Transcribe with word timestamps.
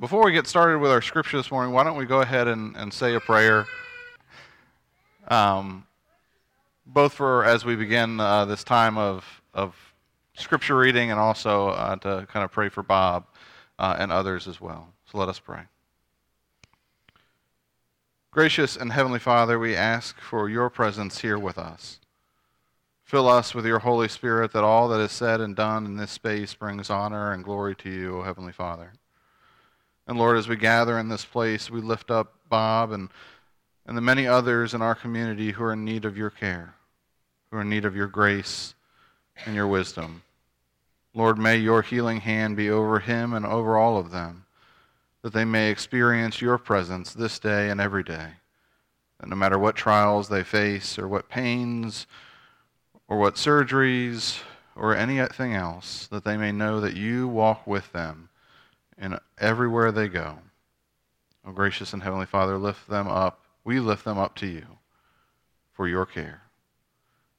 before 0.00 0.24
we 0.24 0.32
get 0.32 0.46
started 0.46 0.78
with 0.78 0.92
our 0.92 1.02
scripture 1.02 1.36
this 1.36 1.50
morning, 1.50 1.72
why 1.72 1.82
don't 1.82 1.96
we 1.96 2.06
go 2.06 2.20
ahead 2.20 2.46
and, 2.46 2.76
and 2.76 2.92
say 2.92 3.14
a 3.14 3.20
prayer? 3.20 3.66
Um, 5.26 5.86
both 6.86 7.12
for 7.12 7.44
as 7.44 7.64
we 7.64 7.74
begin 7.74 8.20
uh, 8.20 8.44
this 8.44 8.62
time 8.62 8.96
of, 8.96 9.42
of 9.52 9.74
scripture 10.34 10.76
reading 10.76 11.10
and 11.10 11.18
also 11.18 11.68
uh, 11.70 11.96
to 11.96 12.26
kind 12.30 12.44
of 12.44 12.52
pray 12.52 12.68
for 12.68 12.82
Bob 12.82 13.26
uh, 13.78 13.96
and 13.98 14.12
others 14.12 14.46
as 14.46 14.60
well. 14.60 14.88
So 15.10 15.18
let 15.18 15.28
us 15.28 15.40
pray. 15.40 15.62
Gracious 18.30 18.76
and 18.76 18.92
Heavenly 18.92 19.18
Father, 19.18 19.58
we 19.58 19.74
ask 19.74 20.20
for 20.20 20.48
your 20.48 20.70
presence 20.70 21.20
here 21.20 21.38
with 21.38 21.58
us. 21.58 21.98
Fill 23.02 23.28
us 23.28 23.54
with 23.54 23.66
your 23.66 23.80
Holy 23.80 24.06
Spirit 24.06 24.52
that 24.52 24.62
all 24.62 24.86
that 24.88 25.00
is 25.00 25.12
said 25.12 25.40
and 25.40 25.56
done 25.56 25.86
in 25.86 25.96
this 25.96 26.12
space 26.12 26.54
brings 26.54 26.88
honor 26.88 27.32
and 27.32 27.42
glory 27.42 27.74
to 27.76 27.90
you, 27.90 28.18
O 28.18 28.22
Heavenly 28.22 28.52
Father. 28.52 28.92
And 30.08 30.16
Lord, 30.16 30.38
as 30.38 30.48
we 30.48 30.56
gather 30.56 30.98
in 30.98 31.10
this 31.10 31.26
place, 31.26 31.70
we 31.70 31.82
lift 31.82 32.10
up 32.10 32.32
Bob 32.48 32.92
and, 32.92 33.10
and 33.86 33.94
the 33.94 34.00
many 34.00 34.26
others 34.26 34.72
in 34.72 34.80
our 34.80 34.94
community 34.94 35.52
who 35.52 35.62
are 35.64 35.74
in 35.74 35.84
need 35.84 36.06
of 36.06 36.16
your 36.16 36.30
care, 36.30 36.74
who 37.50 37.58
are 37.58 37.60
in 37.60 37.68
need 37.68 37.84
of 37.84 37.94
your 37.94 38.06
grace 38.06 38.74
and 39.44 39.54
your 39.54 39.66
wisdom. 39.66 40.22
Lord, 41.12 41.36
may 41.36 41.58
your 41.58 41.82
healing 41.82 42.20
hand 42.20 42.56
be 42.56 42.70
over 42.70 43.00
him 43.00 43.34
and 43.34 43.44
over 43.44 43.76
all 43.76 43.98
of 43.98 44.10
them, 44.10 44.46
that 45.20 45.34
they 45.34 45.44
may 45.44 45.70
experience 45.70 46.40
your 46.40 46.56
presence 46.56 47.12
this 47.12 47.38
day 47.38 47.68
and 47.68 47.78
every 47.78 48.02
day. 48.02 48.28
That 49.20 49.28
no 49.28 49.36
matter 49.36 49.58
what 49.58 49.76
trials 49.76 50.30
they 50.30 50.42
face 50.42 50.98
or 50.98 51.06
what 51.06 51.28
pains, 51.28 52.06
or 53.08 53.18
what 53.18 53.34
surgeries 53.34 54.40
or 54.74 54.96
anything 54.96 55.54
else, 55.54 56.06
that 56.06 56.24
they 56.24 56.38
may 56.38 56.52
know 56.52 56.80
that 56.80 56.96
you 56.96 57.28
walk 57.28 57.66
with 57.66 57.92
them 57.92 58.30
in 59.00 59.18
everywhere 59.38 59.92
they 59.92 60.08
go. 60.08 60.38
O 61.44 61.50
oh, 61.50 61.52
gracious 61.52 61.92
and 61.92 62.02
heavenly 62.02 62.26
Father, 62.26 62.58
lift 62.58 62.88
them 62.88 63.08
up. 63.08 63.42
We 63.64 63.80
lift 63.80 64.04
them 64.04 64.18
up 64.18 64.34
to 64.36 64.46
you 64.46 64.66
for 65.72 65.88
your 65.88 66.06
care. 66.06 66.42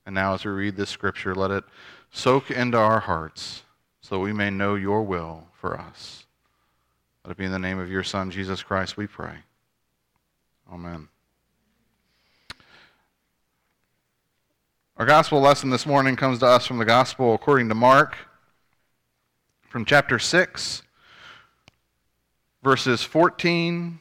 And 0.06 0.16
now, 0.16 0.34
as 0.34 0.46
we 0.46 0.52
read 0.52 0.76
this 0.76 0.90
scripture, 0.90 1.36
let 1.36 1.52
it 1.52 1.64
soak 2.12 2.50
into 2.50 2.78
our 2.78 3.02
hearts 3.02 3.64
so 4.02 4.20
we 4.20 4.34
may 4.34 4.50
know 4.50 4.76
your 4.76 5.04
will 5.04 5.48
for 5.54 5.80
us. 5.80 6.26
Let 7.24 7.32
it 7.32 7.38
be 7.38 7.46
in 7.46 7.52
the 7.52 7.60
name 7.60 7.78
of 7.80 7.92
your 7.92 8.04
Son, 8.04 8.32
Jesus 8.32 8.64
Christ, 8.64 8.98
we 8.98 9.06
pray. 9.06 9.36
Amen. 10.72 11.10
Our 14.98 15.06
gospel 15.06 15.40
lesson 15.40 15.70
this 15.70 15.86
morning 15.86 16.16
comes 16.16 16.40
to 16.40 16.46
us 16.46 16.66
from 16.66 16.78
the 16.78 16.86
gospel 16.86 17.34
according 17.34 17.70
to 17.70 17.76
Mark, 17.76 18.18
from 19.70 19.86
chapter 19.86 20.18
6, 20.18 20.82
verses 22.62 23.04
14 23.04 24.00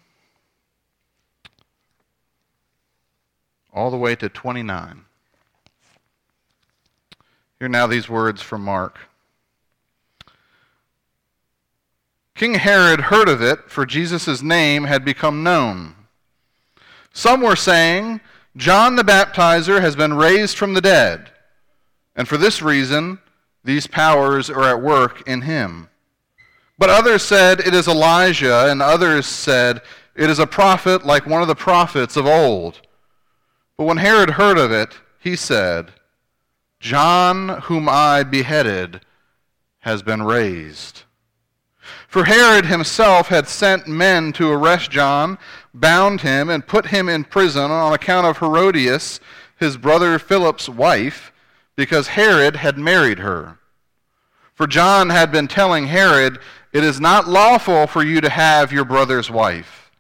all 3.73 3.91
the 3.91 3.97
way 3.97 4.17
to 4.17 4.29
29. 4.29 5.05
Hear 7.59 7.69
now 7.69 7.87
these 7.87 8.09
words 8.09 8.43
from 8.43 8.63
Mark. 8.63 8.99
King 12.35 12.55
Herod 12.55 13.01
heard 13.03 13.29
of 13.29 13.43
it, 13.43 13.69
for 13.69 13.85
Jesus' 13.85 14.43
name 14.43 14.85
had 14.85 15.05
become 15.05 15.43
known. 15.43 15.95
Some 17.13 17.41
were 17.41 17.57
saying, 17.57 18.21
John 18.57 18.95
the 18.95 19.03
Baptizer 19.03 19.81
has 19.81 19.97
been 19.97 20.15
raised 20.15 20.57
from 20.57 20.75
the 20.75 20.81
dead, 20.81 21.31
and 22.15 22.29
for 22.29 22.37
this 22.37 22.63
reason, 22.63 23.19
these 23.65 23.89
powers 23.89 24.49
are 24.51 24.65
at 24.65 24.81
work 24.81 25.27
in 25.29 25.43
him. 25.43 25.89
But 26.79 26.91
others 26.91 27.23
said, 27.23 27.61
It 27.61 27.75
is 27.75 27.89
Elijah, 27.89 28.71
and 28.71 28.81
others 28.81 29.27
said, 29.27 29.83
It 30.15 30.31
is 30.31 30.39
a 30.39 30.47
prophet 30.47 31.05
like 31.05 31.27
one 31.27 31.43
of 31.43 31.49
the 31.49 31.55
prophets 31.55 32.17
of 32.17 32.27
old. 32.27 32.81
But 33.77 33.85
when 33.85 33.97
Herod 33.97 34.31
heard 34.31 34.59
of 34.59 34.71
it, 34.71 34.99
he 35.19 35.35
said, 35.37 35.93
John, 36.81 37.49
whom 37.63 37.89
I 37.89 38.23
beheaded, 38.23 39.01
has 39.81 40.03
been 40.03 40.23
raised. 40.23 41.03
For 42.07 42.25
Herod 42.25 42.67
himself 42.67 43.29
had 43.29 43.49
sent 43.49 43.89
men 43.89 44.33
to 44.35 44.51
arrest 44.51 44.91
John 44.91 45.39
bound 45.75 46.23
him, 46.23 46.49
and 46.49 46.67
put 46.67 46.87
him 46.87 47.09
in 47.09 47.25
prison 47.25 47.71
on 47.71 47.93
account 47.93 48.27
of 48.27 48.39
Herodias, 48.39 49.21
his 49.57 49.77
brother 49.77 50.19
Philip's 50.19 50.69
wife, 50.69 51.33
because 51.77 52.09
Herod 52.09 52.57
had 52.57 52.79
married 52.79 53.19
her. 53.19 53.59
For 54.55 54.67
John 54.67 55.11
had 55.11 55.31
been 55.31 55.47
telling 55.47 55.87
Herod, 55.87 56.39
It 56.79 56.85
is 56.85 57.01
not 57.01 57.27
lawful 57.27 57.89
for 57.89 58.05
you 58.05 58.21
to 58.21 58.31
have 58.31 58.71
your 58.71 58.85
brother's 58.85 59.29
wife. 59.29 59.91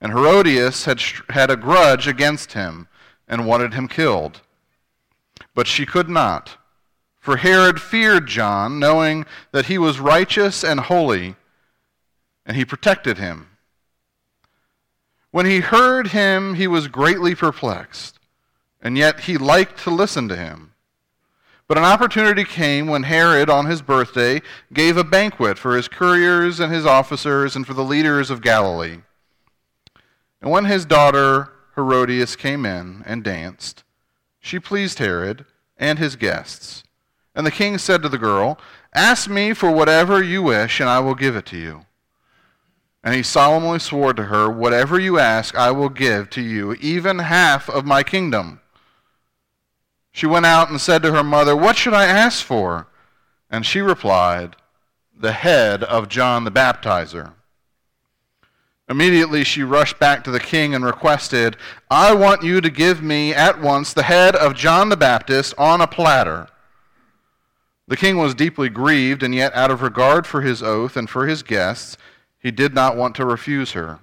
And 0.00 0.12
Herodias 0.12 0.84
had, 0.84 1.02
had 1.30 1.50
a 1.50 1.56
grudge 1.56 2.06
against 2.06 2.52
him 2.52 2.86
and 3.26 3.48
wanted 3.48 3.74
him 3.74 3.88
killed. 3.88 4.40
But 5.56 5.66
she 5.66 5.84
could 5.84 6.08
not. 6.08 6.56
For 7.18 7.38
Herod 7.38 7.82
feared 7.82 8.28
John, 8.28 8.78
knowing 8.78 9.26
that 9.50 9.66
he 9.66 9.76
was 9.76 9.98
righteous 9.98 10.62
and 10.62 10.78
holy, 10.78 11.34
and 12.46 12.56
he 12.56 12.64
protected 12.64 13.18
him. 13.18 13.48
When 15.32 15.46
he 15.46 15.58
heard 15.58 16.06
him, 16.06 16.54
he 16.54 16.68
was 16.68 16.86
greatly 16.86 17.34
perplexed, 17.34 18.20
and 18.80 18.96
yet 18.96 19.22
he 19.22 19.36
liked 19.36 19.80
to 19.80 19.90
listen 19.90 20.28
to 20.28 20.36
him. 20.36 20.73
But 21.66 21.78
an 21.78 21.84
opportunity 21.84 22.44
came 22.44 22.88
when 22.88 23.04
Herod, 23.04 23.48
on 23.48 23.66
his 23.66 23.80
birthday, 23.80 24.42
gave 24.72 24.96
a 24.96 25.04
banquet 25.04 25.56
for 25.58 25.76
his 25.76 25.88
couriers 25.88 26.60
and 26.60 26.72
his 26.72 26.84
officers 26.84 27.56
and 27.56 27.66
for 27.66 27.72
the 27.72 27.84
leaders 27.84 28.30
of 28.30 28.42
Galilee. 28.42 28.98
And 30.42 30.50
when 30.50 30.66
his 30.66 30.84
daughter 30.84 31.50
Herodias 31.74 32.36
came 32.36 32.66
in 32.66 33.02
and 33.06 33.24
danced, 33.24 33.82
she 34.40 34.58
pleased 34.60 34.98
Herod 34.98 35.46
and 35.78 35.98
his 35.98 36.16
guests. 36.16 36.84
And 37.34 37.46
the 37.46 37.50
king 37.50 37.78
said 37.78 38.02
to 38.02 38.10
the 38.10 38.18
girl, 38.18 38.58
Ask 38.94 39.28
me 39.28 39.54
for 39.54 39.70
whatever 39.70 40.22
you 40.22 40.42
wish, 40.42 40.80
and 40.80 40.88
I 40.88 41.00
will 41.00 41.14
give 41.14 41.34
it 41.34 41.46
to 41.46 41.56
you. 41.56 41.86
And 43.02 43.14
he 43.14 43.22
solemnly 43.22 43.78
swore 43.78 44.12
to 44.12 44.24
her, 44.24 44.50
Whatever 44.50 45.00
you 45.00 45.18
ask, 45.18 45.56
I 45.56 45.70
will 45.70 45.88
give 45.88 46.28
to 46.30 46.42
you, 46.42 46.74
even 46.74 47.20
half 47.20 47.68
of 47.70 47.86
my 47.86 48.02
kingdom. 48.02 48.60
She 50.14 50.26
went 50.26 50.46
out 50.46 50.70
and 50.70 50.80
said 50.80 51.02
to 51.02 51.12
her 51.12 51.24
mother, 51.24 51.56
What 51.56 51.76
should 51.76 51.92
I 51.92 52.04
ask 52.04 52.44
for? 52.44 52.86
And 53.50 53.66
she 53.66 53.80
replied, 53.80 54.54
The 55.12 55.32
head 55.32 55.82
of 55.82 56.08
John 56.08 56.44
the 56.44 56.52
Baptizer. 56.52 57.32
Immediately 58.88 59.42
she 59.42 59.64
rushed 59.64 59.98
back 59.98 60.22
to 60.22 60.30
the 60.30 60.38
king 60.38 60.72
and 60.72 60.84
requested, 60.84 61.56
I 61.90 62.14
want 62.14 62.44
you 62.44 62.60
to 62.60 62.70
give 62.70 63.02
me 63.02 63.34
at 63.34 63.60
once 63.60 63.92
the 63.92 64.04
head 64.04 64.36
of 64.36 64.54
John 64.54 64.88
the 64.88 64.96
Baptist 64.96 65.52
on 65.58 65.80
a 65.80 65.86
platter. 65.88 66.46
The 67.88 67.96
king 67.96 68.16
was 68.16 68.36
deeply 68.36 68.68
grieved, 68.68 69.24
and 69.24 69.34
yet 69.34 69.52
out 69.52 69.72
of 69.72 69.82
regard 69.82 70.28
for 70.28 70.42
his 70.42 70.62
oath 70.62 70.96
and 70.96 71.10
for 71.10 71.26
his 71.26 71.42
guests, 71.42 71.96
he 72.38 72.52
did 72.52 72.72
not 72.72 72.96
want 72.96 73.16
to 73.16 73.26
refuse 73.26 73.72
her. 73.72 73.98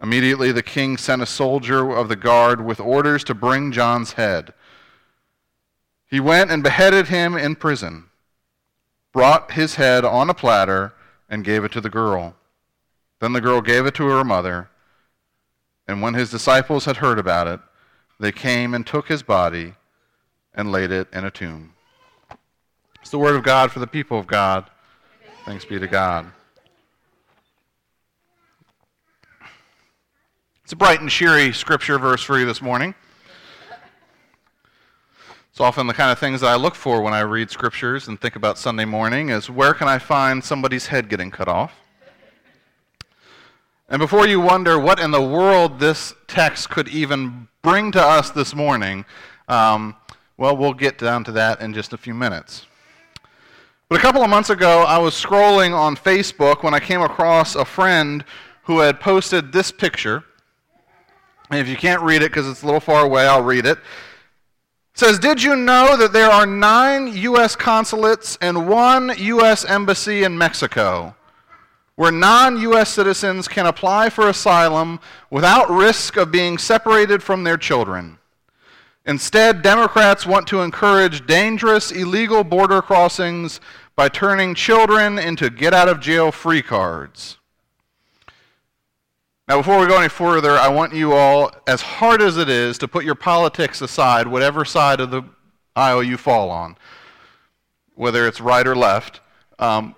Immediately 0.00 0.52
the 0.52 0.62
king 0.62 0.96
sent 0.96 1.22
a 1.22 1.26
soldier 1.26 1.90
of 1.90 2.08
the 2.08 2.14
guard 2.14 2.64
with 2.64 2.78
orders 2.78 3.24
to 3.24 3.34
bring 3.34 3.72
John's 3.72 4.12
head. 4.12 4.54
He 6.12 6.20
went 6.20 6.50
and 6.50 6.62
beheaded 6.62 7.08
him 7.08 7.38
in 7.38 7.56
prison, 7.56 8.10
brought 9.14 9.52
his 9.52 9.76
head 9.76 10.04
on 10.04 10.28
a 10.28 10.34
platter, 10.34 10.92
and 11.26 11.42
gave 11.42 11.64
it 11.64 11.72
to 11.72 11.80
the 11.80 11.88
girl. 11.88 12.36
Then 13.20 13.32
the 13.32 13.40
girl 13.40 13.62
gave 13.62 13.86
it 13.86 13.94
to 13.94 14.06
her 14.08 14.22
mother. 14.22 14.68
And 15.88 16.02
when 16.02 16.12
his 16.12 16.30
disciples 16.30 16.84
had 16.84 16.98
heard 16.98 17.18
about 17.18 17.46
it, 17.46 17.60
they 18.20 18.30
came 18.30 18.74
and 18.74 18.86
took 18.86 19.08
his 19.08 19.22
body 19.22 19.72
and 20.52 20.70
laid 20.70 20.90
it 20.90 21.08
in 21.14 21.24
a 21.24 21.30
tomb. 21.30 21.72
It's 23.00 23.08
the 23.08 23.18
word 23.18 23.34
of 23.34 23.42
God 23.42 23.72
for 23.72 23.78
the 23.78 23.86
people 23.86 24.18
of 24.18 24.26
God. 24.26 24.68
Thanks 25.46 25.64
be 25.64 25.78
to 25.78 25.88
God. 25.88 26.30
It's 30.62 30.74
a 30.74 30.76
bright 30.76 31.00
and 31.00 31.08
cheery 31.08 31.54
scripture 31.54 31.98
verse 31.98 32.22
for 32.22 32.38
you 32.38 32.44
this 32.44 32.60
morning. 32.60 32.94
It's 35.52 35.60
often 35.60 35.86
the 35.86 35.92
kind 35.92 36.10
of 36.10 36.18
things 36.18 36.40
that 36.40 36.46
I 36.46 36.54
look 36.54 36.74
for 36.74 37.02
when 37.02 37.12
I 37.12 37.20
read 37.20 37.50
scriptures 37.50 38.08
and 38.08 38.18
think 38.18 38.36
about 38.36 38.56
Sunday 38.56 38.86
morning 38.86 39.28
is 39.28 39.50
where 39.50 39.74
can 39.74 39.86
I 39.86 39.98
find 39.98 40.42
somebody's 40.42 40.86
head 40.86 41.10
getting 41.10 41.30
cut 41.30 41.46
off? 41.46 41.74
And 43.90 43.98
before 43.98 44.26
you 44.26 44.40
wonder 44.40 44.78
what 44.78 44.98
in 44.98 45.10
the 45.10 45.20
world 45.20 45.78
this 45.78 46.14
text 46.26 46.70
could 46.70 46.88
even 46.88 47.48
bring 47.60 47.92
to 47.92 48.02
us 48.02 48.30
this 48.30 48.54
morning, 48.54 49.04
um, 49.46 49.94
well, 50.38 50.56
we'll 50.56 50.72
get 50.72 50.96
down 50.96 51.22
to 51.24 51.32
that 51.32 51.60
in 51.60 51.74
just 51.74 51.92
a 51.92 51.98
few 51.98 52.14
minutes. 52.14 52.64
But 53.90 53.98
a 53.98 54.02
couple 54.02 54.22
of 54.22 54.30
months 54.30 54.48
ago, 54.48 54.84
I 54.84 54.96
was 54.96 55.12
scrolling 55.12 55.76
on 55.76 55.96
Facebook 55.96 56.62
when 56.62 56.72
I 56.72 56.80
came 56.80 57.02
across 57.02 57.56
a 57.56 57.66
friend 57.66 58.24
who 58.62 58.78
had 58.78 59.00
posted 59.00 59.52
this 59.52 59.70
picture. 59.70 60.24
And 61.50 61.60
if 61.60 61.68
you 61.68 61.76
can't 61.76 62.00
read 62.00 62.22
it 62.22 62.30
because 62.30 62.48
it's 62.48 62.62
a 62.62 62.64
little 62.64 62.80
far 62.80 63.04
away, 63.04 63.26
I'll 63.26 63.44
read 63.44 63.66
it. 63.66 63.76
It 64.94 64.98
says, 64.98 65.18
Did 65.18 65.42
you 65.42 65.56
know 65.56 65.96
that 65.96 66.12
there 66.12 66.30
are 66.30 66.46
nine 66.46 67.16
U.S. 67.16 67.56
consulates 67.56 68.38
and 68.40 68.68
one 68.68 69.12
U.S. 69.16 69.64
embassy 69.64 70.24
in 70.24 70.36
Mexico? 70.36 71.14
where 71.96 72.10
non 72.12 72.58
U.S. 72.60 72.90
citizens 72.90 73.48
can 73.48 73.66
apply 73.66 74.10
for 74.10 74.28
asylum 74.28 75.00
without 75.30 75.70
risk 75.70 76.16
of 76.16 76.32
being 76.32 76.58
separated 76.58 77.22
from 77.22 77.44
their 77.44 77.56
children. 77.56 78.18
Instead, 79.04 79.62
Democrats 79.62 80.24
want 80.24 80.46
to 80.46 80.62
encourage 80.62 81.26
dangerous, 81.26 81.90
illegal 81.90 82.44
border 82.44 82.80
crossings 82.80 83.60
by 83.96 84.08
turning 84.08 84.54
children 84.54 85.18
into 85.18 85.50
get 85.50 85.74
out 85.74 85.88
of 85.88 86.00
jail 86.00 86.30
free 86.30 86.62
cards. 86.62 87.38
Now, 89.52 89.58
before 89.58 89.78
we 89.78 89.86
go 89.86 89.98
any 89.98 90.08
further, 90.08 90.52
I 90.52 90.68
want 90.68 90.94
you 90.94 91.12
all, 91.12 91.52
as 91.66 91.82
hard 91.82 92.22
as 92.22 92.38
it 92.38 92.48
is, 92.48 92.78
to 92.78 92.88
put 92.88 93.04
your 93.04 93.14
politics 93.14 93.82
aside, 93.82 94.26
whatever 94.26 94.64
side 94.64 94.98
of 94.98 95.10
the 95.10 95.24
aisle 95.76 96.02
you 96.02 96.16
fall 96.16 96.48
on, 96.48 96.74
whether 97.94 98.26
it's 98.26 98.40
right 98.40 98.66
or 98.66 98.74
left. 98.74 99.20
Um, 99.58 99.94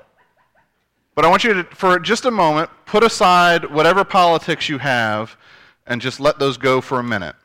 but 1.15 1.25
I 1.25 1.29
want 1.29 1.45
you 1.45 1.55
to, 1.55 1.63
for 1.67 2.01
just 2.01 2.25
a 2.25 2.33
moment, 2.33 2.69
put 2.85 3.05
aside 3.05 3.65
whatever 3.67 4.03
politics 4.03 4.69
you 4.69 4.79
have 4.79 5.37
and 5.87 6.01
just 6.01 6.19
let 6.19 6.41
those 6.41 6.57
go 6.57 6.81
for 6.81 6.99
a 6.99 7.05
minute. 7.05 7.37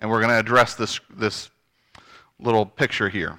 And 0.00 0.10
we're 0.10 0.20
going 0.20 0.32
to 0.32 0.40
address 0.40 0.74
this, 0.74 0.98
this 1.10 1.48
little 2.40 2.66
picture 2.66 3.08
here. 3.08 3.38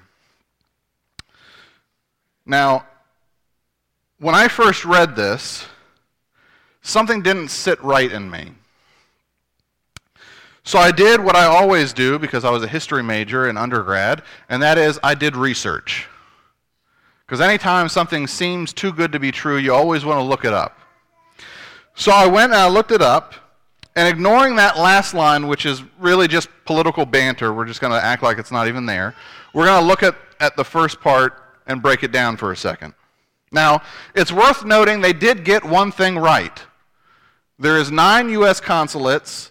Now, 2.46 2.86
when 4.18 4.34
I 4.34 4.48
first 4.48 4.86
read 4.86 5.14
this, 5.14 5.66
something 6.88 7.22
didn't 7.22 7.48
sit 7.48 7.82
right 7.82 8.10
in 8.10 8.30
me. 8.30 8.52
So 10.64 10.78
I 10.78 10.90
did 10.90 11.20
what 11.20 11.34
I 11.34 11.44
always 11.44 11.92
do 11.92 12.18
because 12.18 12.44
I 12.44 12.50
was 12.50 12.62
a 12.62 12.68
history 12.68 13.02
major 13.02 13.48
in 13.48 13.56
undergrad, 13.56 14.22
and 14.48 14.62
that 14.62 14.76
is 14.76 14.98
I 15.02 15.14
did 15.14 15.36
research. 15.36 16.06
Because 17.26 17.40
anytime 17.40 17.88
something 17.88 18.26
seems 18.26 18.72
too 18.72 18.92
good 18.92 19.12
to 19.12 19.18
be 19.18 19.30
true, 19.30 19.56
you 19.56 19.72
always 19.72 20.04
want 20.04 20.18
to 20.18 20.22
look 20.22 20.44
it 20.44 20.52
up. 20.52 20.78
So 21.94 22.12
I 22.12 22.26
went 22.26 22.52
and 22.52 22.60
I 22.60 22.68
looked 22.68 22.90
it 22.90 23.02
up, 23.02 23.34
and 23.96 24.06
ignoring 24.06 24.56
that 24.56 24.76
last 24.78 25.12
line, 25.12 25.48
which 25.48 25.66
is 25.66 25.82
really 25.98 26.28
just 26.28 26.48
political 26.64 27.04
banter, 27.04 27.52
we're 27.52 27.64
just 27.64 27.80
going 27.80 27.92
to 27.92 28.02
act 28.02 28.22
like 28.22 28.38
it's 28.38 28.52
not 28.52 28.68
even 28.68 28.86
there. 28.86 29.14
We're 29.52 29.64
going 29.64 29.82
to 29.82 29.86
look 29.86 30.02
at, 30.02 30.14
at 30.38 30.56
the 30.56 30.64
first 30.64 31.00
part 31.00 31.42
and 31.66 31.82
break 31.82 32.02
it 32.02 32.12
down 32.12 32.36
for 32.36 32.52
a 32.52 32.56
second. 32.56 32.94
Now, 33.50 33.82
it's 34.14 34.30
worth 34.30 34.64
noting 34.64 35.00
they 35.00 35.12
did 35.12 35.44
get 35.44 35.64
one 35.64 35.90
thing 35.90 36.16
right. 36.16 36.62
There 37.58 37.76
is 37.76 37.90
nine 37.90 38.28
U.S. 38.30 38.60
consulates 38.60 39.50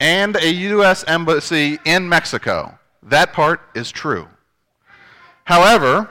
and 0.00 0.36
a 0.36 0.50
U.S. 0.50 1.04
embassy 1.06 1.78
in 1.84 2.08
Mexico. 2.08 2.78
That 3.02 3.32
part 3.32 3.60
is 3.74 3.90
true. 3.92 4.28
However, 5.44 6.10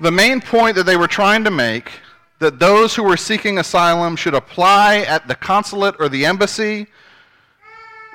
the 0.00 0.12
main 0.12 0.40
point 0.40 0.76
that 0.76 0.84
they 0.84 0.96
were 0.96 1.08
trying 1.08 1.42
to 1.44 1.50
make 1.50 1.90
that 2.38 2.58
those 2.58 2.94
who 2.94 3.02
were 3.02 3.16
seeking 3.16 3.58
asylum 3.58 4.14
should 4.14 4.34
apply 4.34 4.98
at 4.98 5.26
the 5.26 5.34
consulate 5.34 5.96
or 5.98 6.08
the 6.08 6.24
embassy, 6.24 6.86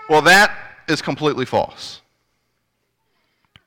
well, 0.09 0.21
that 0.21 0.55
is 0.87 1.01
completely 1.01 1.45
false. 1.45 2.01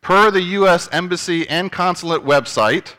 Per 0.00 0.30
the 0.30 0.42
U.S. 0.42 0.88
Embassy 0.92 1.48
and 1.48 1.70
Consulate 1.70 2.22
website, 2.22 2.94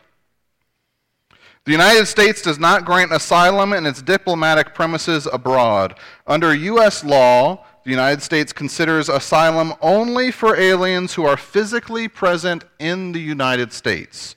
the 1.67 1.71
United 1.71 2.07
States 2.07 2.41
does 2.41 2.57
not 2.57 2.83
grant 2.83 3.11
asylum 3.11 3.73
in 3.73 3.85
its 3.85 4.01
diplomatic 4.01 4.73
premises 4.73 5.27
abroad. 5.31 5.99
Under 6.25 6.55
U.S. 6.55 7.03
law, 7.03 7.63
the 7.83 7.91
United 7.91 8.23
States 8.23 8.51
considers 8.51 9.07
asylum 9.07 9.75
only 9.81 10.31
for 10.31 10.55
aliens 10.55 11.13
who 11.13 11.25
are 11.25 11.37
physically 11.37 12.07
present 12.07 12.63
in 12.79 13.11
the 13.11 13.19
United 13.19 13.71
States 13.71 14.35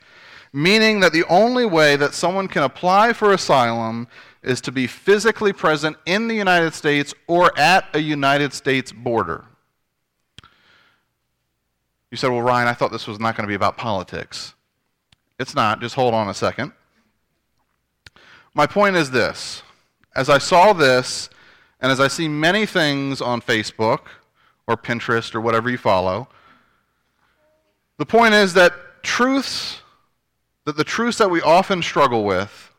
meaning 0.53 1.01
that 1.01 1.13
the 1.13 1.25
only 1.29 1.65
way 1.65 1.97
that 1.97 2.15
someone 2.15 2.49
can 2.49 2.63
apply 2.63 3.13
for 3.13 3.33
asylum 3.33 4.09
is 4.43 4.61
to 4.63 4.73
be 4.73 4.87
physically 4.87 5.53
present 5.53 5.97
in 6.07 6.29
the 6.29 6.35
United 6.35 6.75
States 6.75 7.15
or 7.27 7.57
at 7.59 7.85
a 7.95 8.01
United 8.01 8.53
States 8.53 8.91
border. 8.91 9.45
You 12.11 12.17
said, 12.17 12.31
Well, 12.31 12.43
Ryan, 12.43 12.67
I 12.67 12.73
thought 12.73 12.91
this 12.91 13.07
was 13.07 13.21
not 13.21 13.37
going 13.37 13.45
to 13.45 13.49
be 13.49 13.55
about 13.55 13.77
politics. 13.77 14.55
It's 15.39 15.55
not. 15.55 15.81
Just 15.81 15.95
hold 15.95 16.15
on 16.15 16.29
a 16.29 16.35
second. 16.35 16.73
My 18.55 18.67
point 18.67 18.97
is 18.97 19.11
this 19.11 19.63
as 20.15 20.29
I 20.29 20.39
saw 20.39 20.73
this, 20.73 21.31
and 21.81 21.93
as 21.93 22.01
I 22.01 22.09
see 22.09 22.29
many 22.29 22.67
things 22.67 23.21
on 23.21 23.41
Facebook 23.41 24.01
or 24.67 24.77
Pinterest 24.77 25.35
or 25.35 25.41
whatever 25.41 25.71
you 25.71 25.79
follow, 25.79 26.29
the 27.97 28.07
point 28.07 28.35
is 28.35 28.55
that 28.55 28.73
truths 29.03 29.83
that 30.65 30.77
the 30.77 30.85
truths 30.85 31.19
that 31.19 31.31
we 31.31 31.41
often 31.41 31.83
struggle 31.83 32.25
with 32.25 32.71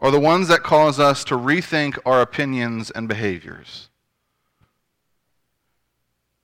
are 0.00 0.10
the 0.10 0.18
ones 0.18 0.48
that 0.48 0.62
cause 0.62 0.98
us 0.98 1.24
to 1.24 1.36
rethink 1.36 1.98
our 2.06 2.22
opinions 2.22 2.90
and 2.90 3.06
behaviors. 3.06 3.90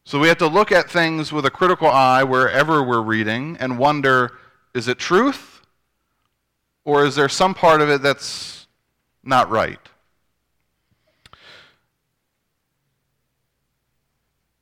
So 0.05 0.21
we 0.21 0.29
have 0.29 0.39
to 0.39 0.47
look 0.47 0.71
at 0.71 0.91
things 0.91 1.33
with 1.33 1.47
a 1.47 1.51
critical 1.51 1.89
eye 1.89 2.23
wherever 2.23 2.83
we're 2.83 3.03
reading 3.03 3.57
and 3.59 3.79
wonder 3.79 4.33
is 4.75 4.89
it 4.89 4.99
truth? 4.99 5.56
Or 6.87 7.05
is 7.05 7.17
there 7.17 7.29
some 7.29 7.53
part 7.53 7.81
of 7.81 7.91
it 7.91 8.01
that's 8.01 8.69
not 9.25 9.51
right? 9.51 9.81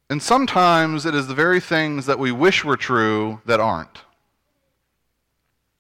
And 0.09 0.23
sometimes 0.23 1.05
it 1.05 1.15
is 1.15 1.27
the 1.27 1.35
very 1.35 1.61
things 1.61 2.07
that 2.07 2.19
we 2.19 2.33
wish 2.33 2.65
were 2.65 2.79
true 2.79 3.43
that 3.45 3.61
aren't. 3.61 4.01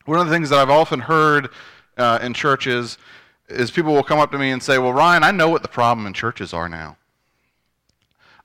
One 0.04 0.20
of 0.20 0.26
the 0.26 0.32
things 0.32 0.50
that 0.50 0.58
I've 0.58 0.70
often 0.70 1.00
heard 1.00 1.48
uh, 1.96 2.18
in 2.20 2.34
churches 2.34 2.98
is 3.48 3.70
people 3.70 3.94
will 3.94 4.02
come 4.02 4.18
up 4.18 4.30
to 4.32 4.38
me 4.38 4.50
and 4.50 4.62
say, 4.62 4.76
Well, 4.76 4.92
Ryan, 4.92 5.24
I 5.24 5.30
know 5.30 5.48
what 5.48 5.62
the 5.62 5.68
problem 5.68 6.06
in 6.06 6.12
churches 6.12 6.52
are 6.52 6.68
now. 6.68 6.98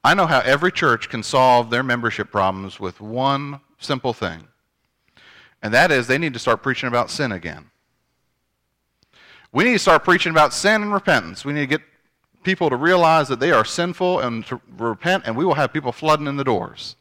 I 0.06 0.14
know 0.14 0.26
how 0.26 0.40
every 0.40 0.72
church 0.72 1.10
can 1.10 1.22
solve 1.22 1.70
their 1.70 1.84
membership 1.84 2.32
problems 2.32 2.80
with 2.80 3.02
one 3.02 3.60
simple 3.78 4.14
thing, 4.14 4.48
and 5.62 5.74
that 5.74 5.92
is 5.92 6.08
they 6.08 6.18
need 6.18 6.32
to 6.32 6.40
start 6.40 6.64
preaching 6.64 6.88
about 6.88 7.10
sin 7.10 7.34
again. 7.34 7.72
We 9.52 9.64
need 9.64 9.74
to 9.74 9.80
start 9.80 10.04
preaching 10.04 10.32
about 10.32 10.54
sin 10.54 10.82
and 10.82 10.94
repentance. 10.94 11.44
We 11.44 11.54
need 11.54 11.62
to 11.62 11.68
get 11.68 11.82
people 12.44 12.70
to 12.70 12.76
realize 12.76 13.28
that 13.28 13.40
they 13.40 13.52
are 13.52 13.66
sinful 13.66 14.20
and 14.20 14.46
to 14.46 14.62
repent, 14.78 15.24
and 15.26 15.36
we 15.36 15.46
will 15.46 15.56
have 15.56 15.74
people 15.74 15.92
flooding 15.92 16.28
in 16.28 16.38
the 16.38 16.44
doors. 16.44 16.96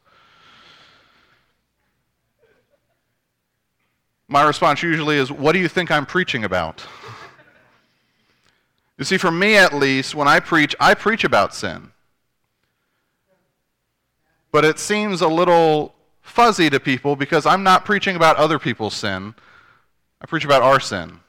my 4.29 4.43
response 4.43 4.81
usually 4.83 5.17
is, 5.17 5.31
What 5.31 5.51
do 5.51 5.59
you 5.59 5.67
think 5.67 5.91
I'm 5.91 6.05
preaching 6.05 6.45
about? 6.45 6.85
you 8.97 9.03
see, 9.03 9.17
for 9.17 9.31
me 9.31 9.57
at 9.57 9.73
least, 9.73 10.15
when 10.15 10.27
I 10.27 10.39
preach, 10.39 10.75
I 10.79 10.93
preach 10.93 11.23
about 11.23 11.53
sin. 11.53 11.91
But 14.51 14.65
it 14.65 14.79
seems 14.79 15.21
a 15.21 15.27
little 15.27 15.95
fuzzy 16.21 16.69
to 16.69 16.79
people 16.79 17.15
because 17.15 17.45
I'm 17.45 17.63
not 17.63 17.85
preaching 17.85 18.15
about 18.15 18.37
other 18.37 18.59
people's 18.59 18.95
sin. 18.95 19.33
I 20.21 20.25
preach 20.27 20.45
about 20.45 20.61
our 20.61 20.79
sin, 20.79 21.19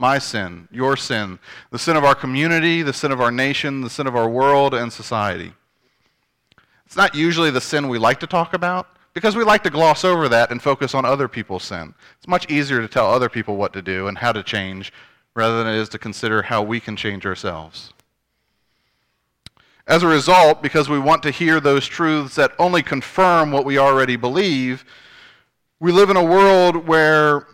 my 0.00 0.18
sin, 0.18 0.66
your 0.72 0.96
sin, 0.96 1.38
the 1.70 1.78
sin 1.78 1.96
of 1.96 2.04
our 2.04 2.14
community, 2.14 2.82
the 2.82 2.92
sin 2.92 3.12
of 3.12 3.20
our 3.20 3.30
nation, 3.30 3.82
the 3.82 3.90
sin 3.90 4.06
of 4.06 4.16
our 4.16 4.28
world 4.28 4.74
and 4.74 4.92
society. 4.92 5.52
It's 6.86 6.96
not 6.96 7.14
usually 7.14 7.50
the 7.50 7.60
sin 7.60 7.88
we 7.88 7.98
like 7.98 8.18
to 8.20 8.26
talk 8.26 8.54
about, 8.54 8.88
because 9.12 9.36
we 9.36 9.44
like 9.44 9.62
to 9.64 9.70
gloss 9.70 10.04
over 10.04 10.28
that 10.28 10.50
and 10.50 10.62
focus 10.62 10.94
on 10.94 11.04
other 11.04 11.28
people's 11.28 11.64
sin. 11.64 11.94
It's 12.16 12.26
much 12.26 12.50
easier 12.50 12.80
to 12.80 12.88
tell 12.88 13.10
other 13.10 13.28
people 13.28 13.56
what 13.56 13.72
to 13.74 13.82
do 13.82 14.08
and 14.08 14.18
how 14.18 14.32
to 14.32 14.42
change 14.42 14.92
rather 15.34 15.62
than 15.62 15.72
it 15.72 15.78
is 15.78 15.88
to 15.90 15.98
consider 15.98 16.42
how 16.42 16.62
we 16.62 16.80
can 16.80 16.96
change 16.96 17.26
ourselves. 17.26 17.92
As 19.86 20.02
a 20.02 20.06
result, 20.06 20.62
because 20.62 20.88
we 20.88 20.98
want 20.98 21.22
to 21.24 21.30
hear 21.30 21.60
those 21.60 21.86
truths 21.86 22.36
that 22.36 22.52
only 22.58 22.82
confirm 22.82 23.50
what 23.50 23.64
we 23.64 23.78
already 23.78 24.16
believe, 24.16 24.84
we 25.80 25.92
live 25.92 26.10
in 26.10 26.16
a 26.16 26.24
world 26.24 26.86
where 26.86 27.46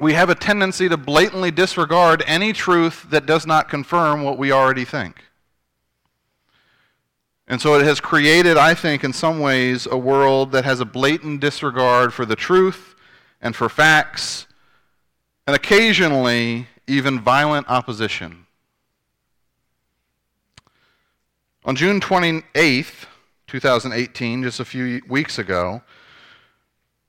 we 0.00 0.14
have 0.14 0.30
a 0.30 0.34
tendency 0.34 0.88
to 0.88 0.96
blatantly 0.96 1.50
disregard 1.50 2.24
any 2.26 2.54
truth 2.54 3.06
that 3.10 3.26
does 3.26 3.46
not 3.46 3.68
confirm 3.68 4.22
what 4.22 4.38
we 4.38 4.50
already 4.50 4.84
think. 4.84 5.22
And 7.46 7.60
so 7.60 7.74
it 7.74 7.84
has 7.84 8.00
created, 8.00 8.56
I 8.56 8.74
think, 8.74 9.04
in 9.04 9.12
some 9.12 9.40
ways, 9.40 9.86
a 9.90 9.98
world 9.98 10.52
that 10.52 10.64
has 10.64 10.80
a 10.80 10.86
blatant 10.86 11.40
disregard 11.40 12.14
for 12.14 12.24
the 12.24 12.36
truth 12.36 12.94
and 13.42 13.54
for 13.54 13.68
facts, 13.68 14.46
and 15.46 15.54
occasionally 15.54 16.68
even 16.86 17.20
violent 17.20 17.68
opposition. 17.68 18.46
On 21.64 21.76
June 21.76 22.00
28th, 22.00 23.06
2018, 23.48 24.44
just 24.44 24.60
a 24.60 24.64
few 24.64 25.02
weeks 25.08 25.38
ago, 25.38 25.82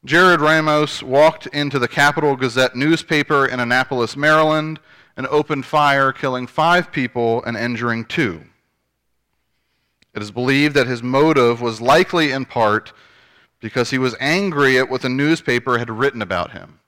Jarrod 0.06 0.40
Ramos 0.40 1.04
walked 1.04 1.46
into 1.48 1.78
the 1.78 1.88
Capital 1.88 2.36
Gazette 2.36 2.76
newspaper 2.76 3.46
in 3.46 3.60
Annapolis, 3.60 4.18
Maryland, 4.18 4.80
and 5.16 5.28
opened 5.28 5.66
fire, 5.66 6.12
killing 6.12 6.48
five 6.48 6.92
people 6.92 7.44
and 7.44 7.56
injuring 7.56 8.06
two. 8.06 8.42
It 10.16 10.22
is 10.22 10.32
believed 10.32 10.76
that 10.76 10.88
his 10.88 11.04
motive 11.04 11.62
was 11.62 11.80
likely 11.82 12.32
in 12.32 12.46
part 12.46 12.94
because 13.60 13.92
he 13.92 14.00
was 14.00 14.16
angry 14.20 14.80
at 14.80 14.90
what 14.90 15.04
the 15.04 15.10
newspaper 15.10 15.78
had 15.78 15.90
written 15.90 16.22
about 16.22 16.52
him. 16.52 16.80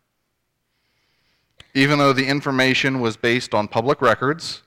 even 1.75 1.97
though 1.97 2.13
the 2.13 2.27
information 2.27 2.99
was 2.99 3.17
based 3.17 3.53
on 3.53 3.67
public 3.67 3.99
records 4.01 4.61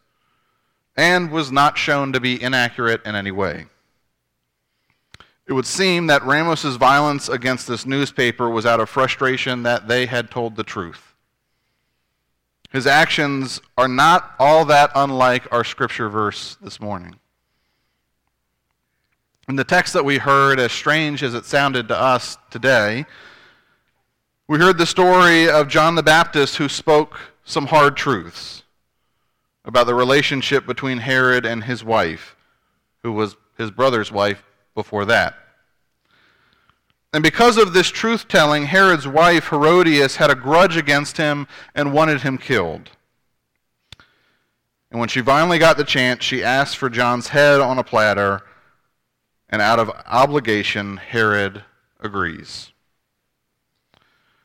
and 0.97 1.31
was 1.31 1.53
not 1.53 1.79
shown 1.79 2.12
to 2.12 2.21
be 2.21 2.43
inaccurate 2.43 3.00
in 3.07 3.15
any 3.15 3.31
way. 3.31 3.67
It 5.49 5.53
would 5.53 5.67
seem 5.67 6.09
that 6.09 6.26
Ramos's 6.26 6.76
violence 6.76 7.29
against 7.29 7.69
this 7.69 7.87
newspaper 7.87 8.50
was 8.50 8.67
out 8.67 8.81
of 8.81 8.91
frustration 8.91 9.62
that 9.62 9.87
they 9.87 10.07
had 10.07 10.31
told 10.31 10.57
the 10.57 10.65
truth. 10.65 11.15
His 12.73 12.87
actions 12.87 13.61
are 13.79 13.87
not 13.87 14.35
all 14.41 14.65
that 14.65 14.91
unlike 14.95 15.47
our 15.53 15.62
scripture 15.62 16.09
verse 16.09 16.57
this 16.61 16.81
morning. 16.81 17.15
In 19.49 19.55
the 19.55 19.62
text 19.62 19.93
that 19.93 20.05
we 20.05 20.19
heard, 20.19 20.59
as 20.59 20.73
strange 20.73 21.23
as 21.23 21.33
it 21.33 21.45
sounded 21.45 21.87
to 21.88 21.97
us 21.97 22.37
today, 22.50 23.07
we 24.49 24.59
heard 24.59 24.79
the 24.79 24.87
story 24.87 25.49
of 25.49 25.69
John 25.69 25.95
the 25.95 26.03
Baptist 26.03 26.57
who 26.57 26.69
spoke 26.69 27.19
some 27.45 27.67
hard 27.67 27.97
truths 27.97 28.65
about 29.65 29.87
the 29.87 29.95
relationship 29.95 30.67
between 30.67 30.99
Herod 30.99 31.47
and 31.47 31.62
his 31.62 31.85
wife, 31.85 32.35
who 33.05 33.12
was 33.12 33.37
his 33.57 33.71
brother's 33.71 34.11
wife 34.11 34.43
before 34.76 35.04
that. 35.06 35.35
And 37.12 37.23
because 37.23 37.56
of 37.56 37.73
this 37.73 37.88
truth 37.88 38.28
telling, 38.28 38.66
Herod's 38.66 39.09
wife, 39.09 39.49
Herodias, 39.49 40.16
had 40.16 40.30
a 40.30 40.37
grudge 40.37 40.76
against 40.76 41.16
him 41.16 41.49
and 41.75 41.92
wanted 41.92 42.21
him 42.21 42.38
killed. 42.38 42.90
And 44.90 45.00
when 45.00 45.09
she 45.09 45.23
finally 45.23 45.59
got 45.59 45.76
the 45.78 45.85
chance, 45.85 46.23
she 46.23 46.45
asked 46.45 46.76
for 46.76 46.88
John's 46.88 47.28
head 47.28 47.61
on 47.61 47.78
a 47.78 47.83
platter 47.83 48.42
and 49.49 49.62
out 49.62 49.78
of 49.78 49.90
obligation, 50.06 50.99
Herod 50.99 51.64
agrees. 52.00 52.73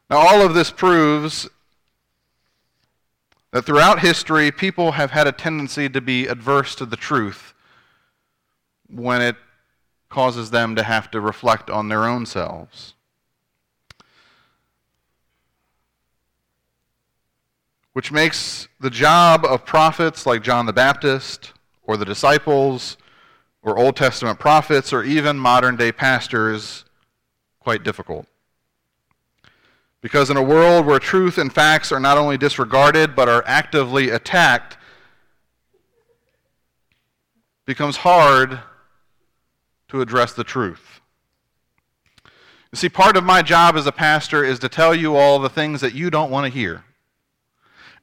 Now, 0.09 0.17
all 0.17 0.41
of 0.41 0.53
this 0.53 0.71
proves 0.71 1.49
that 3.51 3.65
throughout 3.65 3.99
history, 3.99 4.51
people 4.51 4.93
have 4.93 5.11
had 5.11 5.27
a 5.27 5.31
tendency 5.31 5.89
to 5.89 5.99
be 5.99 6.27
adverse 6.27 6.73
to 6.75 6.85
the 6.85 6.95
truth 6.95 7.53
when 8.87 9.21
it 9.21 9.35
causes 10.11 10.51
them 10.51 10.75
to 10.75 10.83
have 10.83 11.09
to 11.09 11.19
reflect 11.19 11.69
on 11.69 11.87
their 11.87 12.05
own 12.05 12.25
selves. 12.27 12.93
Which 17.93 18.11
makes 18.11 18.67
the 18.79 18.89
job 18.89 19.43
of 19.43 19.65
prophets 19.65 20.25
like 20.25 20.43
John 20.43 20.65
the 20.65 20.73
Baptist 20.73 21.53
or 21.81 21.97
the 21.97 22.05
disciples 22.05 22.97
or 23.63 23.77
Old 23.77 23.95
Testament 23.95 24.39
prophets 24.39 24.93
or 24.93 25.03
even 25.03 25.37
modern 25.37 25.75
day 25.75 25.91
pastors 25.91 26.85
quite 27.59 27.83
difficult. 27.83 28.27
Because 30.01 30.29
in 30.29 30.37
a 30.37 30.43
world 30.43 30.85
where 30.85 30.99
truth 30.99 31.37
and 31.37 31.53
facts 31.53 31.91
are 31.91 31.99
not 31.99 32.17
only 32.17 32.37
disregarded 32.37 33.15
but 33.15 33.29
are 33.29 33.43
actively 33.45 34.09
attacked, 34.09 34.77
becomes 37.65 37.97
hard 37.97 38.59
to 39.91 40.01
address 40.01 40.33
the 40.33 40.43
truth. 40.43 41.01
You 42.71 42.77
see, 42.77 42.89
part 42.89 43.17
of 43.17 43.23
my 43.23 43.41
job 43.41 43.75
as 43.75 43.85
a 43.85 43.91
pastor 43.91 44.43
is 44.43 44.57
to 44.59 44.69
tell 44.69 44.95
you 44.95 45.15
all 45.17 45.39
the 45.39 45.49
things 45.49 45.81
that 45.81 45.93
you 45.93 46.09
don't 46.09 46.31
want 46.31 46.51
to 46.51 46.59
hear. 46.59 46.83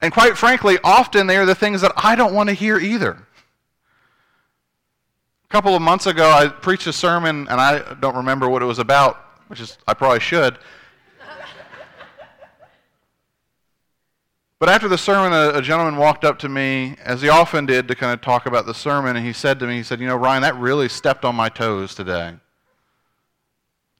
And 0.00 0.12
quite 0.12 0.36
frankly, 0.36 0.78
often 0.84 1.26
they 1.26 1.36
are 1.38 1.46
the 1.46 1.54
things 1.54 1.80
that 1.80 1.92
I 1.96 2.14
don't 2.14 2.34
want 2.34 2.50
to 2.50 2.54
hear 2.54 2.78
either. 2.78 3.12
A 5.44 5.48
couple 5.48 5.74
of 5.74 5.80
months 5.80 6.06
ago, 6.06 6.30
I 6.30 6.48
preached 6.48 6.86
a 6.86 6.92
sermon, 6.92 7.48
and 7.48 7.58
I 7.58 7.94
don't 7.94 8.16
remember 8.16 8.48
what 8.50 8.60
it 8.60 8.66
was 8.66 8.78
about, 8.78 9.16
which 9.48 9.60
is, 9.60 9.78
I 9.88 9.94
probably 9.94 10.20
should. 10.20 10.58
But 14.58 14.68
after 14.68 14.88
the 14.88 14.98
sermon, 14.98 15.32
a, 15.32 15.58
a, 15.58 15.62
gentleman 15.62 15.96
walked 15.96 16.24
up 16.24 16.40
to 16.40 16.48
me, 16.48 16.96
as 17.04 17.22
he 17.22 17.28
often 17.28 17.64
did, 17.64 17.86
to 17.86 17.94
kind 17.94 18.12
of 18.12 18.20
talk 18.20 18.46
about 18.46 18.66
the 18.66 18.74
sermon, 18.74 19.16
and 19.16 19.24
he 19.24 19.32
said 19.32 19.60
to 19.60 19.66
me, 19.68 19.76
he 19.76 19.82
said, 19.84 20.00
You 20.00 20.08
know, 20.08 20.16
Ryan, 20.16 20.42
that 20.42 20.56
really 20.56 20.88
stepped 20.88 21.24
on 21.24 21.36
my 21.36 21.48
toes 21.48 21.94
today. 21.94 22.34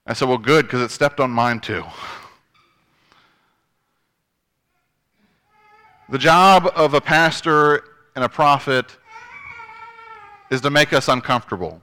I 0.04 0.14
said, 0.14 0.28
Well, 0.28 0.38
good, 0.38 0.66
because 0.66 0.82
it 0.82 0.90
stepped 0.90 1.20
on 1.20 1.30
mine 1.30 1.60
too. 1.60 1.84
The 6.08 6.18
job 6.18 6.72
of 6.74 6.94
a 6.94 7.00
pastor 7.00 7.84
and 8.16 8.24
a 8.24 8.28
prophet 8.28 8.96
is 10.50 10.60
to 10.62 10.70
make 10.70 10.92
us 10.92 11.06
uncomfortable. 11.06 11.82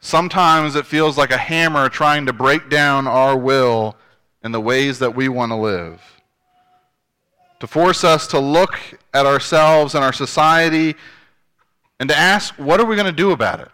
Sometimes 0.00 0.76
it 0.76 0.86
feels 0.86 1.18
like 1.18 1.30
a 1.30 1.36
hammer 1.36 1.88
trying 1.88 2.24
to 2.26 2.32
break 2.32 2.70
down 2.70 3.06
our 3.06 3.36
will 3.36 3.96
in 4.42 4.52
the 4.52 4.60
ways 4.60 4.98
that 5.00 5.14
we 5.14 5.28
want 5.28 5.50
to 5.50 5.56
live. 5.56 6.21
To 7.62 7.68
force 7.68 8.02
us 8.02 8.26
to 8.26 8.40
look 8.40 8.76
at 9.14 9.24
ourselves 9.24 9.94
and 9.94 10.02
our 10.02 10.12
society 10.12 10.96
and 12.00 12.08
to 12.08 12.16
ask, 12.16 12.52
what 12.56 12.80
are 12.80 12.84
we 12.84 12.96
going 12.96 13.06
to 13.06 13.12
do 13.12 13.30
about 13.30 13.60
it? 13.60 13.68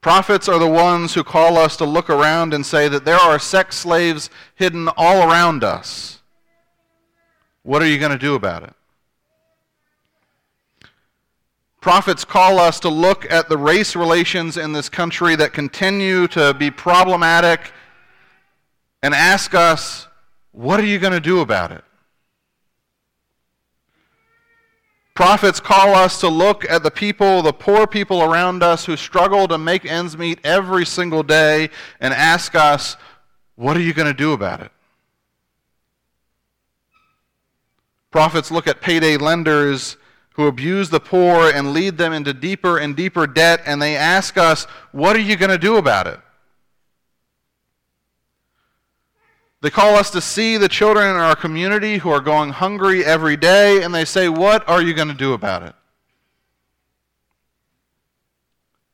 Prophets 0.00 0.48
are 0.48 0.60
the 0.60 0.68
ones 0.68 1.14
who 1.14 1.24
call 1.24 1.58
us 1.58 1.76
to 1.78 1.84
look 1.84 2.08
around 2.08 2.54
and 2.54 2.64
say 2.64 2.86
that 2.86 3.04
there 3.04 3.16
are 3.16 3.40
sex 3.40 3.74
slaves 3.76 4.30
hidden 4.54 4.88
all 4.96 5.28
around 5.28 5.64
us 5.64 6.20
what 7.64 7.82
are 7.82 7.88
you 7.88 7.98
going 7.98 8.12
to 8.12 8.18
do 8.18 8.36
about 8.36 8.62
it? 8.62 8.72
Prophets 11.80 12.24
call 12.24 12.60
us 12.60 12.78
to 12.78 12.88
look 12.88 13.28
at 13.32 13.48
the 13.48 13.58
race 13.58 13.96
relations 13.96 14.56
in 14.56 14.72
this 14.72 14.88
country 14.88 15.34
that 15.34 15.52
continue 15.52 16.28
to 16.28 16.54
be 16.54 16.70
problematic 16.70 17.72
and 19.06 19.14
ask 19.14 19.54
us, 19.54 20.08
what 20.50 20.80
are 20.80 20.84
you 20.84 20.98
going 20.98 21.12
to 21.12 21.20
do 21.20 21.38
about 21.38 21.70
it? 21.70 21.84
Prophets 25.14 25.60
call 25.60 25.94
us 25.94 26.18
to 26.22 26.28
look 26.28 26.68
at 26.68 26.82
the 26.82 26.90
people, 26.90 27.40
the 27.40 27.52
poor 27.52 27.86
people 27.86 28.20
around 28.20 28.64
us 28.64 28.84
who 28.84 28.96
struggle 28.96 29.46
to 29.46 29.58
make 29.58 29.84
ends 29.84 30.18
meet 30.18 30.40
every 30.42 30.84
single 30.84 31.22
day 31.22 31.70
and 32.00 32.12
ask 32.12 32.56
us, 32.56 32.96
what 33.54 33.76
are 33.76 33.80
you 33.80 33.94
going 33.94 34.08
to 34.08 34.12
do 34.12 34.32
about 34.32 34.60
it? 34.60 34.72
Prophets 38.10 38.50
look 38.50 38.66
at 38.66 38.80
payday 38.80 39.16
lenders 39.16 39.96
who 40.32 40.48
abuse 40.48 40.90
the 40.90 40.98
poor 40.98 41.48
and 41.52 41.72
lead 41.72 41.96
them 41.96 42.12
into 42.12 42.34
deeper 42.34 42.78
and 42.78 42.96
deeper 42.96 43.28
debt, 43.28 43.60
and 43.66 43.80
they 43.80 43.94
ask 43.94 44.36
us, 44.36 44.64
What 44.90 45.14
are 45.14 45.20
you 45.20 45.36
going 45.36 45.52
to 45.52 45.58
do 45.58 45.76
about 45.76 46.08
it? 46.08 46.18
They 49.62 49.70
call 49.70 49.96
us 49.96 50.10
to 50.10 50.20
see 50.20 50.56
the 50.56 50.68
children 50.68 51.08
in 51.08 51.16
our 51.16 51.34
community 51.34 51.98
who 51.98 52.10
are 52.10 52.20
going 52.20 52.50
hungry 52.50 53.04
every 53.04 53.36
day, 53.36 53.82
and 53.82 53.94
they 53.94 54.04
say, 54.04 54.28
What 54.28 54.68
are 54.68 54.82
you 54.82 54.94
going 54.94 55.08
to 55.08 55.14
do 55.14 55.32
about 55.32 55.62
it? 55.62 55.74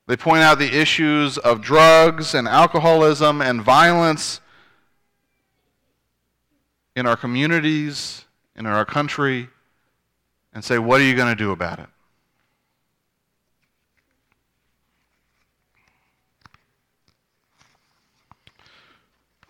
They 0.07 0.16
point 0.16 0.42
out 0.42 0.59
the 0.59 0.78
issues 0.78 1.38
of 1.38 1.61
drugs 1.61 2.35
and 2.35 2.47
alcoholism 2.47 3.40
and 3.40 3.62
violence 3.62 4.40
in 6.95 7.07
our 7.07 7.16
communities 7.16 8.25
in 8.54 8.66
our 8.66 8.85
country 8.85 9.49
and 10.52 10.64
say, 10.64 10.78
What 10.78 11.00
are 11.00 11.04
you 11.04 11.16
going 11.16 11.35
to 11.35 11.38
do 11.38 11.50
about 11.50 11.78
it? 11.78 11.88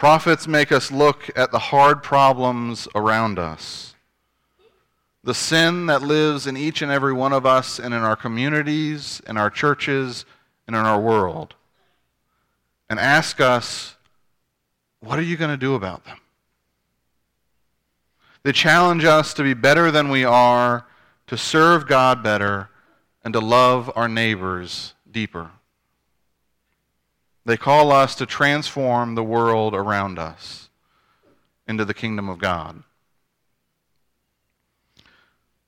Prophets 0.03 0.49
make 0.49 0.73
us 0.73 0.91
look 0.91 1.31
at 1.37 1.53
the 1.53 1.61
hard 1.61 2.03
problems 2.03 2.89
around 2.93 3.39
us, 3.39 3.95
the 5.23 5.33
sin 5.33 5.87
that 5.87 6.03
lives 6.03 6.49
in 6.49 6.57
each 6.57 6.83
and 6.83 6.91
every 6.91 7.13
one 7.13 7.33
of 7.33 7.47
us 7.47 7.79
and 7.79 7.95
in 7.95 8.01
our 8.01 8.17
communities, 8.17 9.23
in 9.29 9.37
our 9.37 9.49
churches, 9.49 10.25
and 10.67 10.75
in 10.75 10.85
our 10.85 11.01
world, 11.01 11.55
and 12.91 12.99
ask 12.99 13.41
us, 13.41 13.95
what 14.99 15.21
are 15.21 15.23
you 15.23 15.37
going 15.37 15.53
to 15.53 15.57
do 15.57 15.77
about 15.77 16.05
them? 16.05 16.19
They 18.43 18.51
challenge 18.51 19.05
us 19.05 19.33
to 19.35 19.45
be 19.45 19.55
better 19.55 19.93
than 19.93 20.09
we 20.09 20.25
are, 20.25 20.85
to 21.29 21.39
serve 21.39 21.87
God 21.87 22.25
better, 22.25 22.71
and 23.23 23.33
to 23.35 23.41
love 23.41 23.89
our 23.95 24.09
neighbors 24.09 24.95
deeper. 25.09 25.53
They 27.45 27.57
call 27.57 27.91
us 27.91 28.15
to 28.17 28.27
transform 28.27 29.15
the 29.15 29.25
world 29.25 29.75
around 29.75 30.19
us 30.19 30.69
into 31.67 31.85
the 31.85 31.95
kingdom 31.95 32.29
of 32.29 32.39
God. 32.39 32.83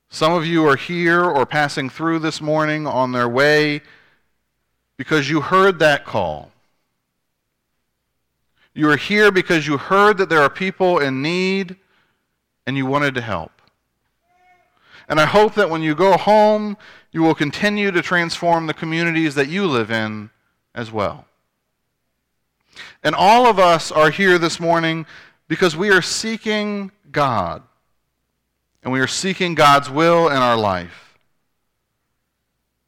Some 0.09 0.33
of 0.33 0.47
you 0.47 0.65
are 0.69 0.77
here 0.77 1.25
or 1.25 1.45
passing 1.45 1.91
through 1.91 2.21
this 2.21 2.41
morning 2.41 2.87
on 2.87 3.11
their 3.11 3.29
way 3.29 3.83
because 4.97 5.29
you 5.29 5.41
heard 5.41 5.81
that 5.81 6.05
call. 6.05 6.53
You 8.75 8.89
are 8.91 8.97
here 8.97 9.33
because 9.33 9.67
you 9.67 9.77
heard 9.77 10.19
that 10.19 10.29
there 10.29 10.41
are 10.41 10.51
people 10.51 11.01
in 11.01 11.21
need 11.21 11.77
and 12.67 12.77
you 12.77 12.87
wanted 12.87 13.15
to 13.17 13.21
help. 13.21 13.51
And 15.09 15.21
I 15.21 15.27
hope 15.27 15.55
that 15.55 15.69
when 15.69 15.83
you 15.83 15.97
go 15.97 16.17
home, 16.17 16.77
you 17.11 17.23
will 17.23 17.35
continue 17.35 17.91
to 17.91 18.01
transform 18.01 18.67
the 18.67 18.75
communities 18.75 19.35
that 19.35 19.49
you 19.49 19.67
live 19.67 19.91
in 19.91 20.31
as 20.75 20.93
well. 20.93 21.27
And 23.03 23.15
all 23.15 23.47
of 23.47 23.59
us 23.59 23.91
are 23.93 24.11
here 24.11 24.39
this 24.39 24.59
morning 24.59 25.07
because 25.49 25.77
we 25.77 25.91
are 25.91 26.03
seeking 26.03 26.91
God. 27.11 27.63
And 28.83 28.93
we 28.93 29.01
are 29.01 29.07
seeking 29.07 29.55
God's 29.55 29.89
will 29.91 30.29
in 30.29 30.37
our 30.37 30.57
life. 30.57 31.19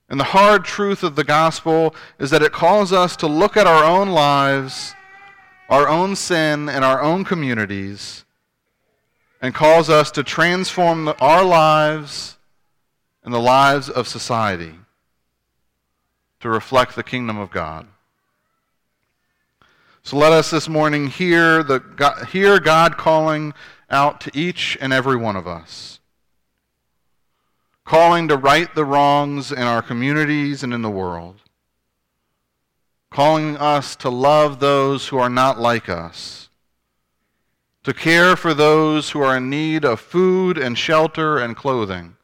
And 0.08 0.20
the 0.20 0.24
hard 0.24 0.64
truth 0.64 1.02
of 1.02 1.16
the 1.16 1.24
gospel 1.24 1.94
is 2.18 2.30
that 2.30 2.42
it 2.42 2.52
calls 2.52 2.92
us 2.92 3.16
to 3.16 3.26
look 3.26 3.56
at 3.56 3.66
our 3.66 3.82
own 3.82 4.10
lives, 4.10 4.94
our 5.68 5.88
own 5.88 6.14
sin, 6.14 6.68
and 6.68 6.84
our 6.84 7.02
own 7.02 7.24
communities, 7.24 8.24
and 9.42 9.54
calls 9.54 9.90
us 9.90 10.10
to 10.12 10.22
transform 10.22 11.12
our 11.18 11.44
lives 11.44 12.36
and 13.24 13.34
the 13.34 13.40
lives 13.40 13.90
of 13.90 14.06
society 14.06 14.74
to 16.40 16.48
reflect 16.48 16.94
the 16.94 17.02
kingdom 17.02 17.38
of 17.38 17.50
God. 17.50 17.88
So 20.06 20.16
let 20.16 20.30
us 20.30 20.52
this 20.52 20.68
morning 20.68 21.08
hear, 21.08 21.64
the, 21.64 21.80
hear 22.30 22.60
God 22.60 22.96
calling 22.96 23.52
out 23.90 24.20
to 24.20 24.30
each 24.38 24.78
and 24.80 24.92
every 24.92 25.16
one 25.16 25.34
of 25.34 25.48
us, 25.48 25.98
calling 27.84 28.28
to 28.28 28.36
right 28.36 28.72
the 28.72 28.84
wrongs 28.84 29.50
in 29.50 29.62
our 29.62 29.82
communities 29.82 30.62
and 30.62 30.72
in 30.72 30.82
the 30.82 30.90
world, 30.90 31.40
calling 33.10 33.56
us 33.56 33.96
to 33.96 34.08
love 34.08 34.60
those 34.60 35.08
who 35.08 35.18
are 35.18 35.28
not 35.28 35.58
like 35.58 35.88
us, 35.88 36.50
to 37.82 37.92
care 37.92 38.36
for 38.36 38.54
those 38.54 39.10
who 39.10 39.20
are 39.20 39.36
in 39.36 39.50
need 39.50 39.84
of 39.84 39.98
food 39.98 40.56
and 40.56 40.78
shelter 40.78 41.36
and 41.36 41.56
clothing, 41.56 42.16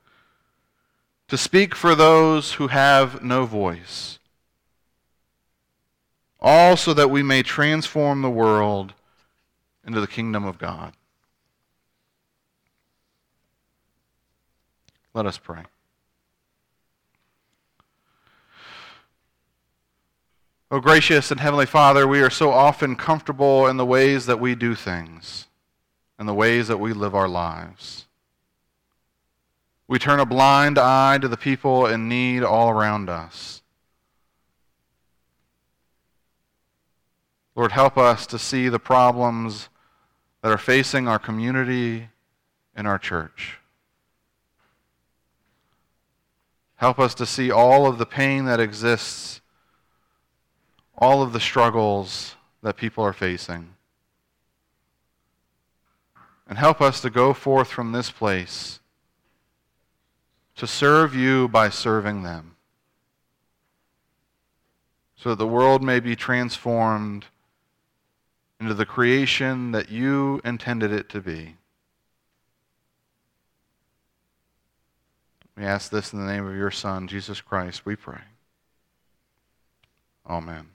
to 1.27 1.37
speak 1.37 1.75
for 1.75 1.97
those 1.97 2.53
who 2.53 2.69
have 2.69 3.25
no 3.25 3.45
voice 3.45 4.21
all 6.43 6.77
so 6.77 6.93
that 6.93 7.09
we 7.09 7.23
may 7.23 7.43
transform 7.43 8.21
the 8.21 8.31
world 8.31 8.93
into 9.87 10.01
the 10.01 10.07
kingdom 10.07 10.45
of 10.45 10.59
God. 10.59 10.93
Let 15.15 15.25
us 15.25 15.39
pray. 15.39 15.63
Oh, 20.71 20.81
gracious 20.81 21.31
and 21.31 21.39
heavenly 21.39 21.67
Father, 21.67 22.09
we 22.09 22.23
are 22.23 22.31
so 22.31 22.51
often 22.51 22.97
comfortable 22.97 23.67
in 23.67 23.77
the 23.77 23.87
ways 23.87 24.27
that 24.27 24.41
we 24.41 24.55
do 24.55 24.75
things 24.75 25.47
and 26.19 26.27
the 26.27 26.35
ways 26.35 26.67
that 26.69 26.79
we 26.79 26.93
live 26.93 27.15
our 27.15 27.29
lives. 27.29 28.07
We 29.87 29.99
turn 29.99 30.19
a 30.19 30.25
blind 30.25 30.79
eye 30.79 31.19
to 31.19 31.29
the 31.29 31.37
people 31.37 31.87
in 31.87 32.09
need 32.09 32.43
all 32.43 32.71
around 32.71 33.11
us. 33.11 33.62
Lord, 37.55 37.73
help 37.73 37.99
us 37.99 38.27
to 38.29 38.39
see 38.39 38.69
the 38.69 38.79
problems 38.79 39.69
that 40.43 40.51
are 40.51 40.59
facing 40.59 41.07
our 41.07 41.19
community 41.19 42.09
and 42.75 42.87
our 42.87 42.99
church. 42.99 43.59
Help 46.77 46.99
us 46.99 47.15
to 47.15 47.27
see 47.27 47.51
all 47.51 47.87
of 47.87 47.99
the 47.99 48.07
pain 48.07 48.47
that 48.47 48.59
exists, 48.59 49.41
all 50.97 51.23
of 51.23 51.33
the 51.33 51.41
struggles 51.41 52.35
that 52.63 52.77
people 52.77 53.05
are 53.05 53.13
facing. 53.13 53.75
And 56.49 56.59
help 56.59 56.81
us 56.81 57.01
to 57.03 57.11
go 57.11 57.33
forth 57.33 57.69
from 57.69 57.93
this 57.93 58.11
place 58.11 58.81
to 60.57 60.67
serve 60.67 61.15
you 61.15 61.49
by 61.49 61.69
serving 61.69 62.23
them, 62.23 62.57
so 65.17 65.31
that 65.31 65.39
the 65.39 65.47
world 65.47 65.83
may 65.83 65.99
be 65.99 66.15
transformed 66.15 67.27
into 68.63 68.75
the 68.75 68.87
creation 68.87 69.73
that 69.73 69.91
you 69.91 70.41
intended 70.45 70.93
it 70.93 71.09
to 71.09 71.21
be. 71.21 71.57
We 75.57 75.65
ask 75.65 75.91
this 75.91 76.13
in 76.13 76.25
the 76.25 76.33
name 76.33 76.47
of 76.47 76.55
your 76.55 76.71
Son, 76.71 77.09
Jesus 77.09 77.41
Christ, 77.41 77.85
we 77.85 77.97
pray. 77.97 78.21
Amen. 80.27 80.69